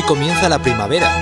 [0.00, 1.12] Hoy comienza la primavera.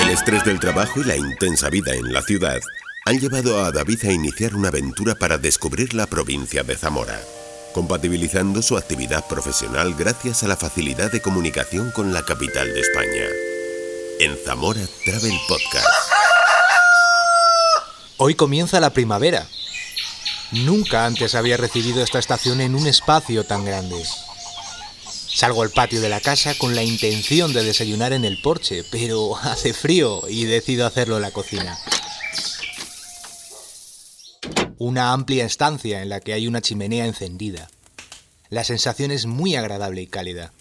[0.00, 2.60] El estrés del trabajo y la intensa vida en la ciudad
[3.04, 7.20] han llevado a David a iniciar una aventura para descubrir la provincia de Zamora,
[7.74, 13.24] compatibilizando su actividad profesional gracias a la facilidad de comunicación con la capital de España.
[14.20, 15.88] En Zamora Travel Podcast.
[18.18, 19.48] Hoy comienza la primavera.
[20.52, 24.04] Nunca antes había recibido esta estación en un espacio tan grande.
[25.32, 29.36] Salgo al patio de la casa con la intención de desayunar en el porche, pero
[29.42, 31.78] hace frío y decido hacerlo en la cocina.
[34.78, 37.70] Una amplia estancia en la que hay una chimenea encendida.
[38.48, 40.52] La sensación es muy agradable y cálida.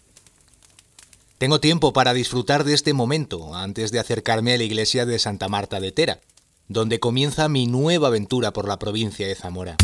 [1.40, 5.48] Tengo tiempo para disfrutar de este momento antes de acercarme a la iglesia de Santa
[5.48, 6.20] Marta de Tera,
[6.67, 9.78] donde comienza mi nueva aventura por la provincia de Zamora.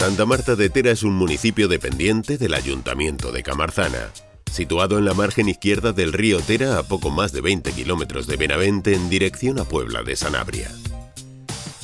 [0.00, 4.08] Santa Marta de Tera es un municipio dependiente del Ayuntamiento de Camarzana,
[4.50, 8.38] situado en la margen izquierda del río Tera a poco más de 20 kilómetros de
[8.38, 10.70] Benavente en dirección a Puebla de Sanabria.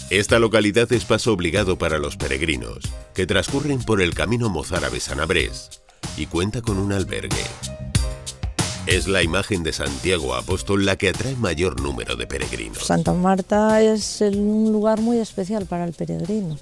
[0.08, 2.78] Esta localidad es paso obligado para los peregrinos,
[3.12, 5.82] que transcurren por el camino mozárabe-sanabrés,
[6.16, 7.44] y cuenta con un albergue.
[8.86, 12.78] Es la imagen de Santiago Apóstol la que atrae mayor número de peregrinos.
[12.78, 16.56] Santa Marta es un lugar muy especial para el peregrino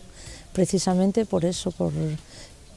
[0.54, 1.92] precisamente por eso, por,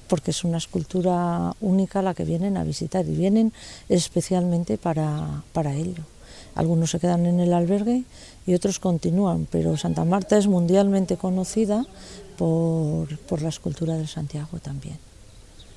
[0.10, 3.54] porque es una escultura única la que vienen a visitar y vienen
[3.88, 6.04] especialmente para, para ello.
[6.56, 8.04] Algunos se quedan en el albergue
[8.48, 11.86] y otros continúan, pero Santa Marta es mundialmente conocida
[12.38, 14.98] por, por la escultura de Santiago también.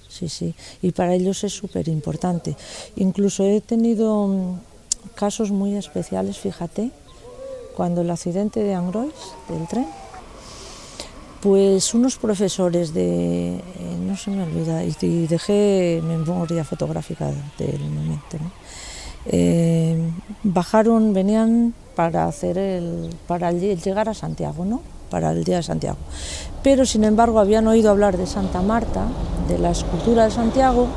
[0.08, 2.56] Sí, sí, y para ellos es súper importante.
[2.96, 4.60] Incluso he tenido mm,
[5.14, 6.90] casos muy especiales, fíjate,
[7.76, 9.14] cuando el accidente de Angrois,
[9.48, 9.86] del tren,
[11.40, 13.62] pues unos profesores de, eh,
[14.06, 18.36] no se me olvida, y, dejé memoria fotográfica del momento,
[19.26, 19.98] eh,
[20.42, 24.82] bajaron, venían para hacer el, para llegar a Santiago, ¿no?
[25.10, 25.98] Para el día de Santiago.
[26.62, 29.06] Pero sin embargo habían oído hablar de Santa Marta,
[29.48, 30.88] de la escultura de Santiago,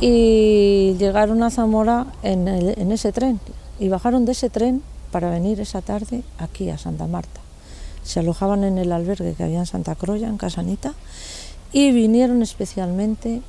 [0.00, 3.40] y llegaron a Zamora en ese tren.
[3.80, 7.37] Y bajaron de ese tren para venir esa tarde aquí a Santa Marta
[8.08, 10.94] se alojaban en el albergue que había en Santa Croya, en Casanita,
[11.72, 13.42] y vinieron especialmente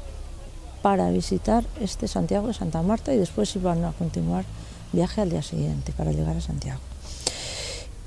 [0.81, 4.44] para visitar este Santiago de Santa Marta y después iban a continuar
[4.92, 6.81] viaje al día siguiente para llegar a Santiago.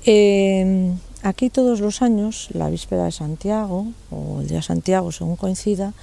[0.05, 0.93] Eh,
[1.23, 5.93] aquí todos los años, la víspera de Santiago o el día de Santiago, según coincida,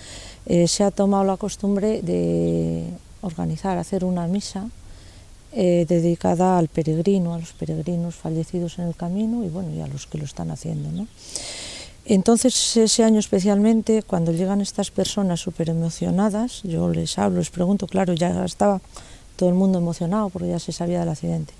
[0.46, 2.86] eh, se ha tomado la costumbre de
[3.20, 4.68] organizar, hacer una misa
[5.52, 9.86] eh, dedicada al peregrino, a los peregrinos fallecidos en el camino y bueno, y a
[9.88, 10.90] los que lo están haciendo.
[10.92, 11.08] ¿no?
[12.04, 17.86] Entonces, ese año especialmente, cuando llegan estas personas súper emocionadas, yo les hablo, les pregunto,
[17.86, 18.80] claro, ya estaba
[19.36, 21.52] todo el mundo emocionado porque ya se sabía del accidente,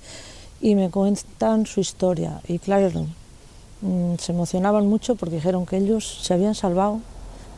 [0.61, 2.41] y me cuentan su historia.
[2.49, 3.07] Y claro,
[3.81, 7.01] mm, se emocionaban mucho porque dijeron que ellos se habían salvado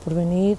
[0.04, 0.58] por venir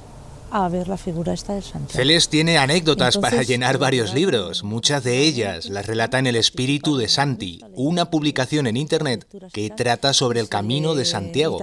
[0.53, 1.91] a ver la figura esta de Santiago.
[1.91, 4.63] Celes tiene anécdotas para llenar varios libros.
[4.63, 9.71] Muchas de ellas las relata en El Espíritu de Santi, una publicación en Internet que
[9.71, 11.57] trata sobre el camino de Santiago.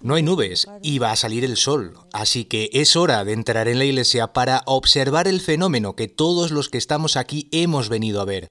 [0.00, 3.68] No hay nubes y va a salir el sol, así que es hora de entrar
[3.68, 8.22] en la iglesia para observar el fenómeno que todos los que estamos aquí hemos venido
[8.22, 8.48] a ver.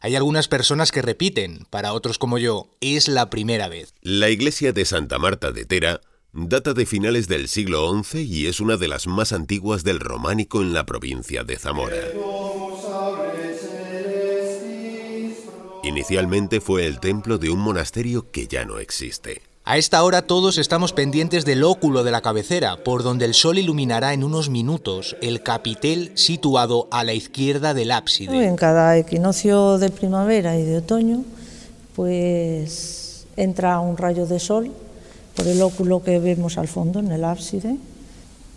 [0.00, 3.94] Hay algunas personas que repiten, para otros como yo, es la primera vez.
[4.02, 6.00] La iglesia de Santa Marta de Tera
[6.36, 10.62] Data de finales del siglo XI y es una de las más antiguas del románico
[10.62, 11.94] en la provincia de Zamora.
[15.84, 19.42] Inicialmente fue el templo de un monasterio que ya no existe.
[19.64, 23.58] A esta hora todos estamos pendientes del óculo de la cabecera, por donde el sol
[23.58, 28.44] iluminará en unos minutos el capitel situado a la izquierda del ábside.
[28.44, 31.24] En cada equinoccio de primavera y de otoño,
[31.94, 34.72] pues entra un rayo de sol
[35.34, 37.76] por el óculo que vemos al fondo en el ábside,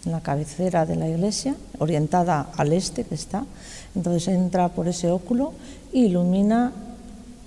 [0.06, 3.45] en la cabecera de la iglesia, orientada al este que está.
[3.95, 5.53] Entonces entra por ese óculo
[5.91, 6.71] e ilumina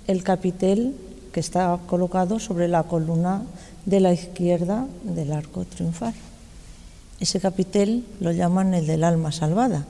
[0.07, 0.95] el capitel
[1.31, 3.43] que está colocado sobre la columna
[3.85, 6.13] de la izquierda del arco triunfal.
[7.19, 9.85] Ese capitel lo llaman el del alma salvada.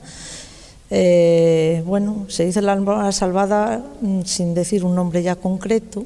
[0.90, 6.04] Eh, bueno, se dice el alma salvada mm, sin decir un nombre ya concreto,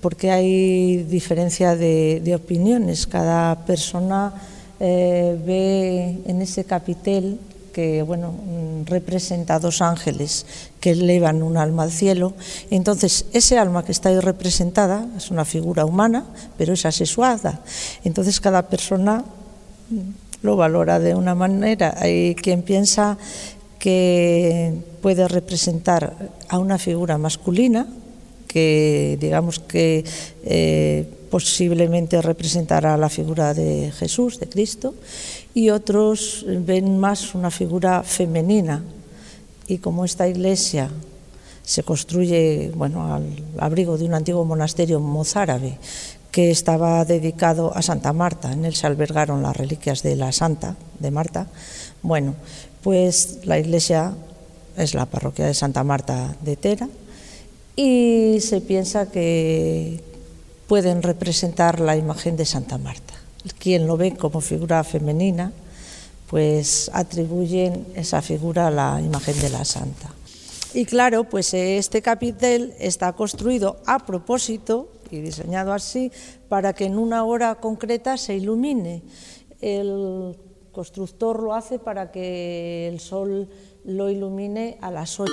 [0.00, 3.06] porque hay diferencia de, opiniones.
[3.06, 4.32] Cada persona
[4.78, 7.38] eh, ve en ese capitel
[7.72, 10.46] que bueno, mm, representa dos ángeles
[10.80, 12.34] que elevan un alma al cielo.
[12.70, 16.26] Entonces, ese alma que está ahí representada es una figura humana,
[16.58, 17.60] pero es asexuada.
[18.04, 19.24] Entonces, cada persona
[19.90, 21.94] mm, lo valora de una manera.
[21.98, 23.18] Hay quien piensa
[23.78, 27.86] que puede representar a una figura masculina,
[28.50, 30.02] que digamos que
[30.42, 34.92] eh, posiblemente representará la figura de Jesús, de Cristo,
[35.54, 38.82] y otros ven más una figura femenina.
[39.68, 40.90] Y como esta iglesia
[41.62, 45.78] se construye bueno, al abrigo de un antiguo monasterio mozárabe
[46.32, 50.74] que estaba dedicado a Santa Marta, en él se albergaron las reliquias de la Santa,
[50.98, 51.46] de Marta,
[52.02, 52.34] bueno,
[52.82, 54.14] pues la iglesia
[54.76, 56.88] es la parroquia de Santa Marta de Tera
[57.76, 60.02] y se piensa que
[60.66, 63.14] pueden representar la imagen de Santa Marta.
[63.58, 65.52] Quien lo ve como figura femenina,
[66.28, 70.14] pues atribuyen esa figura a la imagen de la Santa.
[70.72, 76.12] Y claro, pues este capitel está construido a propósito y diseñado así
[76.48, 79.02] para que en una hora concreta se ilumine.
[79.60, 80.36] El
[80.70, 83.48] constructor lo hace para que el sol
[83.84, 85.32] lo ilumine a las 8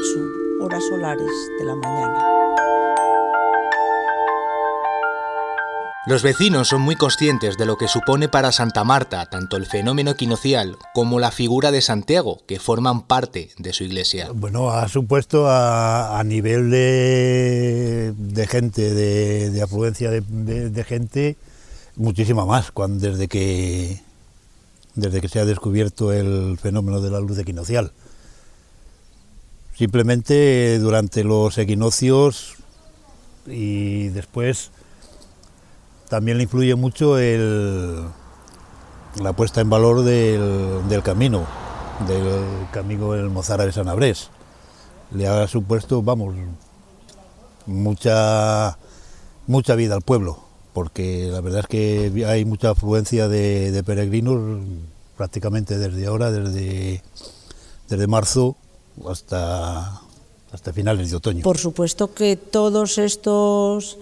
[0.61, 2.23] horas solares de la mañana.
[6.07, 10.11] Los vecinos son muy conscientes de lo que supone para Santa Marta tanto el fenómeno
[10.11, 14.29] equinocial como la figura de Santiago, que forman parte de su iglesia.
[14.33, 21.35] Bueno, ha supuesto a, nivel de, gente, de, afluencia de, gente,
[21.97, 24.01] muchísima más cuando, desde, que,
[24.95, 27.91] desde que se ha descubierto el fenómeno de la luz equinocial.
[29.77, 32.55] Simplemente durante los equinoccios
[33.45, 34.71] y después
[36.09, 41.45] también le influye mucho la puesta en valor del, camino,
[42.07, 44.31] del camino del Mozara de San Abrés.
[45.11, 46.33] Le ha supuesto, vamos,
[47.67, 48.79] mucha,
[49.45, 50.39] mucha vida al pueblo,
[50.73, 54.59] porque la verdad es que hay mucha afluencia de, peregrinos
[55.17, 57.03] prácticamente desde ahora, desde,
[57.89, 58.57] desde marzo
[59.05, 60.01] hasta,
[60.51, 61.43] hasta finales de otoño.
[61.43, 63.97] Por supuesto que todos estos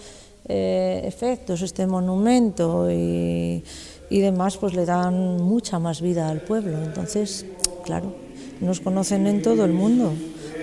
[0.47, 3.63] eh, efectos, este monumento y,
[4.09, 6.77] y, demás, pues le dan mucha más vida al pueblo.
[6.83, 7.45] Entonces,
[7.83, 8.13] claro,
[8.61, 10.13] nos conocen en todo el mundo.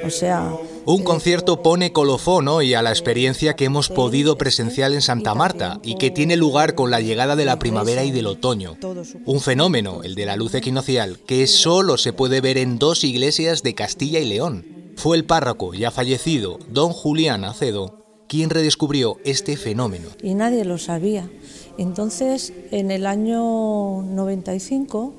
[0.05, 0.53] O sea,
[0.85, 5.81] un concierto pone colofón hoy a la experiencia que hemos podido presenciar en Santa Marta
[5.83, 8.77] y que tiene lugar con la llegada de la primavera y del otoño.
[9.25, 13.63] Un fenómeno, el de la luz equinocial, que solo se puede ver en dos iglesias
[13.63, 14.67] de Castilla y León.
[14.97, 18.03] Fue el párroco ya fallecido, don Julián Acedo,
[18.33, 20.09] ¿Quién redescubrió este fenómeno.
[20.23, 21.29] Y nadie lo sabía.
[21.77, 25.13] Entonces, en el año 95,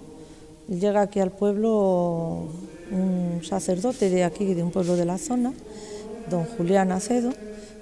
[0.68, 2.48] llega aquí al pueblo
[2.94, 5.54] un sacerdote de aquí, de un pueblo de la zona,
[6.30, 7.34] don Julián Acedo,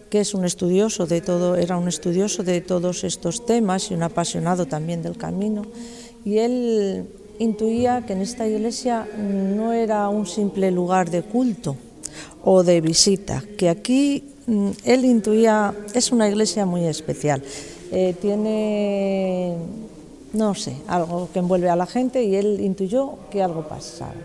[0.09, 4.03] que es un estudioso de todo, era un estudioso de todos estos temas y un
[4.03, 5.63] apasionado también del camino.
[6.25, 7.05] Y él
[7.39, 11.75] intuía que en esta iglesia no era un simple lugar de culto
[12.43, 17.43] o de visita, que aquí Mm, él intuía, es una iglesia muy especial,
[17.91, 19.55] eh, tiene,
[20.33, 24.15] no sé, algo que envuelve a la gente y él intuyó que algo pasaba.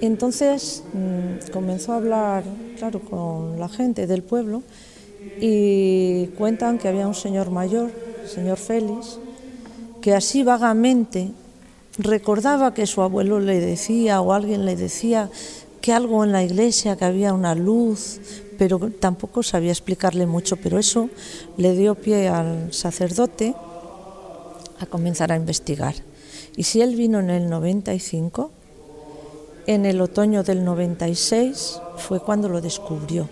[0.00, 2.44] Entonces mm, comenzó a hablar,
[2.78, 4.62] claro, con la gente del pueblo
[5.40, 7.90] y cuentan que había un señor mayor,
[8.26, 9.18] señor Félix,
[10.00, 11.32] que así vagamente
[11.98, 15.30] recordaba que su abuelo le decía o alguien le decía
[15.80, 18.20] que algo en la iglesia, que había una luz,
[18.56, 21.08] pero tampoco sabía explicarle mucho, pero eso
[21.56, 23.54] le dio pie al sacerdote
[24.78, 25.94] a comenzar a investigar.
[26.56, 28.50] Y si él vino en el 95,
[29.68, 33.28] en el otoño del 96 fue cuando lo descubrió.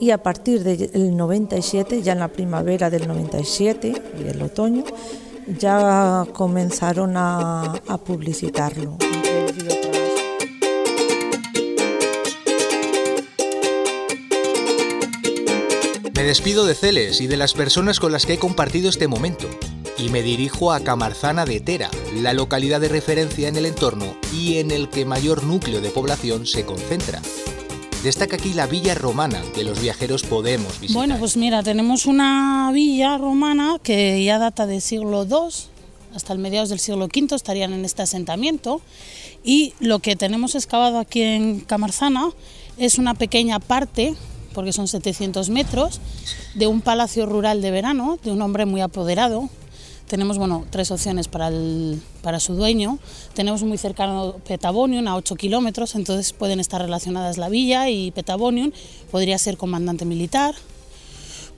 [0.00, 4.84] Y a partir del 97, ya en la primavera del 97 y el otoño,
[5.58, 8.96] ya comenzaron a, a publicitarlo.
[16.14, 19.46] Me despido de Celes y de las personas con las que he compartido este momento
[19.98, 24.58] y me dirijo a Camarzana de Tera, la localidad de referencia en el entorno y
[24.58, 27.20] en el que mayor núcleo de población se concentra.
[28.02, 31.00] Destaca aquí la villa romana que los viajeros podemos visitar.
[31.00, 35.48] Bueno, pues mira, tenemos una villa romana que ya data del siglo II,
[36.14, 38.80] hasta el mediados del siglo V estarían en este asentamiento
[39.42, 42.30] y lo que tenemos excavado aquí en Camarzana
[42.76, 44.14] es una pequeña parte
[44.54, 46.00] porque son 700 metros,
[46.54, 49.48] de un palacio rural de verano, de un hombre muy apoderado,
[50.08, 51.50] tenemos bueno, tres opciones para,
[52.22, 52.98] para su dueño.
[53.34, 58.72] Tenemos muy cercano Petabonium, a 8 kilómetros, entonces pueden estar relacionadas la villa y Petabonium.
[59.10, 60.54] Podría ser comandante militar,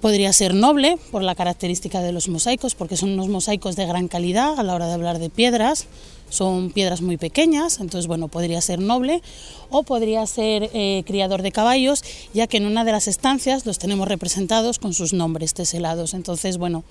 [0.01, 4.09] podría ser noble por la característica de los mosaicos, porque son unos mosaicos de gran
[4.09, 5.87] calidad a la hora de hablar de piedras.
[6.29, 9.21] Son piedras muy pequeñas, entonces bueno, podría ser noble
[9.69, 13.79] o podría ser eh, criador de caballos, ya que en una de las estancias los
[13.79, 16.15] tenemos representados con sus nombres teselados.
[16.15, 16.85] Entonces bueno,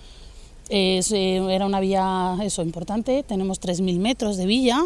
[0.70, 4.80] es, eh, era una villa eso importante, tenemos 3.000 metros de villa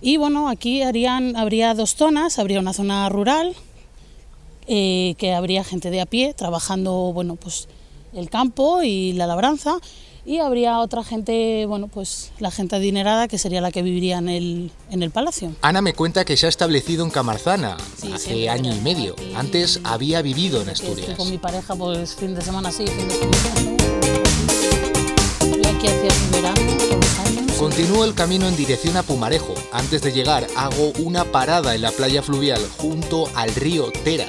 [0.00, 3.54] y bueno, aquí harían, habría dos zonas, habría una zona rural,
[4.66, 7.68] eh, que habría gente de a pie trabajando bueno, pues,
[8.14, 9.78] el campo y la labranza
[10.24, 14.28] y habría otra gente, bueno, pues la gente adinerada que sería la que viviría en
[14.28, 15.52] el, en el palacio.
[15.62, 17.76] Ana me cuenta que se ha establecido en Camarzana
[18.12, 19.16] hace año y medio.
[19.34, 21.16] Antes había vivido en Asturias.
[21.16, 24.49] con mi pareja, pues fin de semana sí, fin de semana
[27.58, 29.54] Continúo el camino en dirección a Pumarejo.
[29.72, 34.26] Antes de llegar, hago una parada en la playa fluvial junto al río Tera.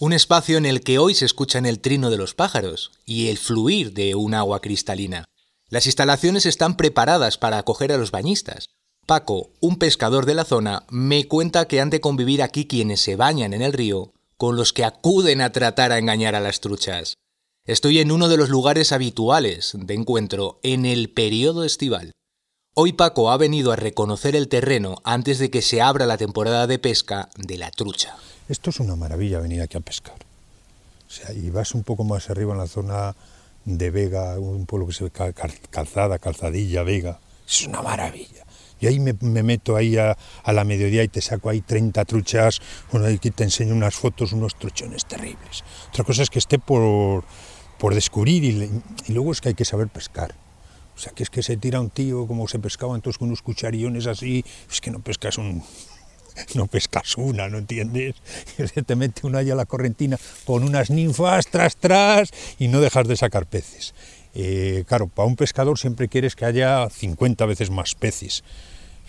[0.00, 3.38] Un espacio en el que hoy se escuchan el trino de los pájaros y el
[3.38, 5.24] fluir de un agua cristalina.
[5.68, 8.68] Las instalaciones están preparadas para acoger a los bañistas.
[9.06, 13.16] Paco, un pescador de la zona, me cuenta que han de convivir aquí quienes se
[13.16, 17.16] bañan en el río con los que acuden a tratar a engañar a las truchas.
[17.66, 22.12] Estoy en uno de los lugares habituales de encuentro en el periodo estival.
[22.74, 26.66] Hoy Paco ha venido a reconocer el terreno antes de que se abra la temporada
[26.66, 28.16] de pesca de la trucha.
[28.50, 30.16] Esto es una maravilla venir aquí a pescar.
[31.08, 33.16] O sea, y vas un poco más arriba en la zona
[33.64, 35.10] de Vega, un pueblo que se ve
[35.70, 37.18] calzada, calzadilla, Vega.
[37.48, 38.44] Es una maravilla.
[38.78, 42.60] Y ahí me, meto ahí a, la mediodía y te saco ahí 30 truchas,
[42.92, 45.64] bueno, aquí te enseño unas fotos, unos truchones terribles.
[45.88, 47.24] Otra cosa es que esté por,
[47.84, 50.34] por descubrir y, luego es que hay que saber pescar.
[50.96, 53.42] O sea, que es que se tira un tío como se pescaba entonces con unos
[53.42, 55.62] cucharillones así, es que no pescas un,
[56.54, 58.14] no pescas una, ¿no entiendes?
[58.86, 63.18] Te mete una a la correntina con unas ninfas tras tras y no dejas de
[63.18, 63.92] sacar peces.
[64.34, 68.44] Eh, claro, para un pescador siempre quieres que haya 50 veces más peces.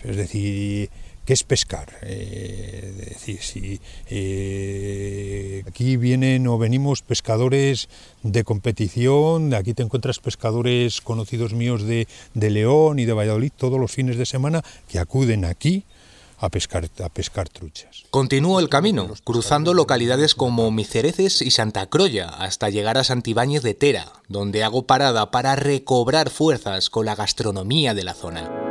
[0.04, 0.90] Es decir,
[1.26, 1.92] ¿qué es pescar?
[2.02, 7.88] Eh, decir, si eh, aquí vienen o venimos pescadores
[8.22, 13.78] de competición, aquí te encuentras pescadores conocidos míos de, de León y de Valladolid todos
[13.78, 15.84] los fines de semana que acuden aquí
[16.38, 18.04] a pescar, a pescar truchas.
[18.10, 23.74] Continúo el camino, cruzando localidades como Micereces y Santa Croya, hasta llegar a Santibáñez de
[23.74, 28.65] Tera, donde hago parada para recobrar fuerzas con la gastronomía de la zona.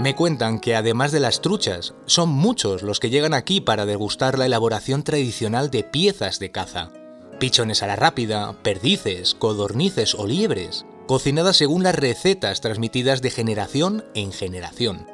[0.00, 4.38] Me cuentan que además de las truchas, son muchos los que llegan aquí para degustar
[4.38, 6.92] la elaboración tradicional de piezas de caza.
[7.40, 14.04] Pichones a la rápida, perdices, codornices o liebres, cocinada según las recetas transmitidas de generación
[14.14, 15.08] en generación.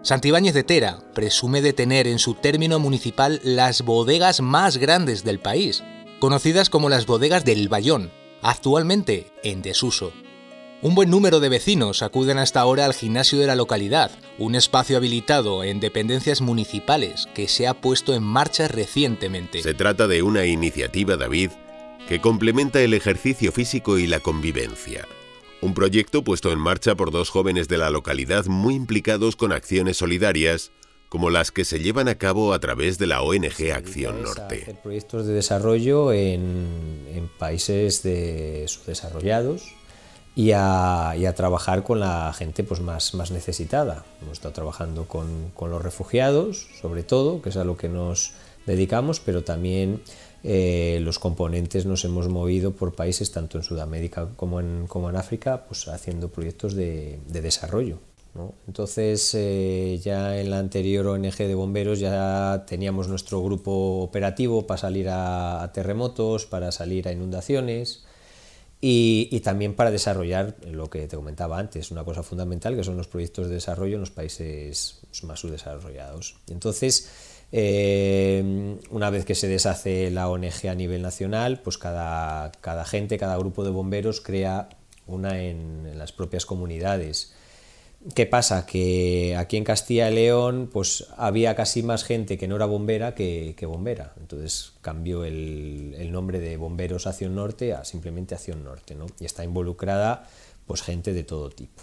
[0.00, 5.38] Santibáñez de Tera presume de tener en su término municipal las bodegas más grandes del
[5.38, 5.84] país,
[6.18, 10.12] conocidas como las bodegas del Bayón, actualmente en desuso.
[10.82, 14.98] Un buen número de vecinos acuden hasta ahora al gimnasio de la localidad, un espacio
[14.98, 19.62] habilitado en dependencias municipales que se ha puesto en marcha recientemente.
[19.62, 21.50] Se trata de una iniciativa, David,
[22.06, 25.08] que complementa el ejercicio físico y la convivencia.
[25.62, 29.96] Un proyecto puesto en marcha por dos jóvenes de la localidad muy implicados con acciones
[29.96, 30.70] solidarias,
[31.08, 34.62] como las que se llevan a cabo a través de la ONG Acción Norte.
[34.62, 39.72] Hacer proyectos de desarrollo en, países de subdesarrollados
[40.36, 44.04] y a, trabajar con la gente pues, más, más necesitada.
[44.22, 48.32] Hemos estado trabajando con, con los refugiados, sobre todo, que es a lo que nos
[48.66, 50.00] dedicamos, pero también
[50.46, 55.16] eh, los componentes nos hemos movido por países tanto en Sudamérica como en, como en
[55.16, 57.98] África, pues haciendo proyectos de, desarrollo.
[58.66, 64.78] Entonces, eh, ya en la anterior ONG de bomberos ya teníamos nuestro grupo operativo para
[64.78, 68.04] salir a, terremotos, para salir a inundaciones
[68.86, 73.08] y, también para desarrollar lo que te comentaba antes, una cosa fundamental que son los
[73.08, 76.36] proyectos de desarrollo en los países más subdesarrollados.
[76.48, 77.08] Entonces,
[77.50, 83.16] eh, una vez que se deshace la ONG a nivel nacional, pues cada, cada gente,
[83.16, 84.68] cada grupo de bomberos crea
[85.06, 87.32] una en, las propias comunidades.
[88.12, 88.66] ¿Qué pasa?
[88.66, 93.14] Que aquí en Castilla y León pues había casi más gente que no era bombera
[93.14, 94.12] que, bombera.
[94.20, 98.94] Entonces cambió el, nombre de Bomberos Acción Norte a simplemente Acción Norte.
[98.94, 99.06] ¿no?
[99.20, 100.28] Y está involucrada
[100.66, 101.82] pues gente de todo tipo.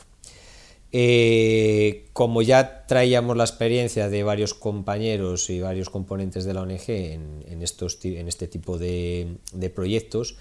[0.92, 6.90] Eh, como ya traíamos la experiencia de varios compañeros y varios componentes de la ONG
[6.90, 9.38] en, estos, en este tipo de,
[9.74, 10.38] proyectos,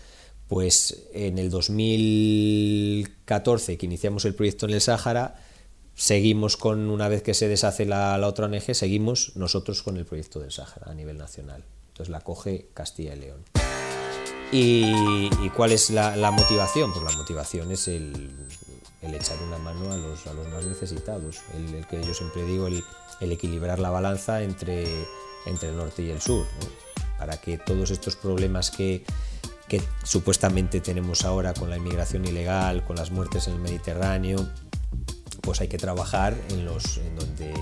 [0.47, 5.37] Pues en el 2014 que iniciamos el proyecto en el Sáhara,
[6.01, 10.41] seguimos con, una vez que se deshace la, otra ONG, seguimos nosotros con el proyecto
[10.41, 11.63] del Sáhara a nivel nacional.
[11.89, 13.45] Entonces la coge Castilla y León.
[14.51, 16.91] ¿Y, cuál es la, motivación?
[16.91, 18.31] Pues la motivación es el,
[19.03, 22.83] echar una mano a los, más necesitados, el, que yo siempre digo, el,
[23.21, 24.87] equilibrar la balanza entre,
[25.45, 26.47] entre el norte y el sur,
[27.19, 29.05] para que todos estos problemas que
[30.03, 34.49] supuestamente tenemos ahora con la inmigración ilegal, con las muertes en el Mediterráneo,
[35.41, 37.53] pues hay que trabajar en los en donde,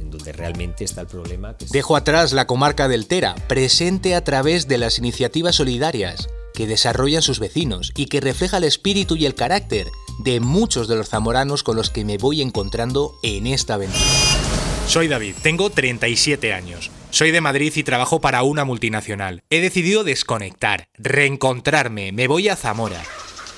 [0.00, 1.56] en donde realmente está el problema.
[1.70, 7.22] Dejo atrás la comarca del Tera, presente a través de las iniciativas solidarias que desarrollan
[7.22, 9.86] sus vecinos y que refleja el espíritu y el carácter
[10.18, 14.02] de muchos de los zamoranos con los que me voy encontrando en esta aventura.
[14.88, 16.90] Soy David, tengo 37 años.
[17.10, 19.42] Soy de Madrid y trabajo para una multinacional.
[19.50, 23.02] He decidido desconectar, reencontrarme, me voy a Zamora.